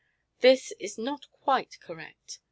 This 0.39 0.73
is 0.79 0.97
not 0.97 1.29
quite 1.31 1.77
correct. 1.79 2.39